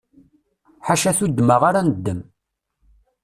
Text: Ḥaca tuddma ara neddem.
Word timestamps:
Ḥaca 0.87 1.11
tuddma 1.17 1.55
ara 1.69 1.81
neddem. 1.87 2.19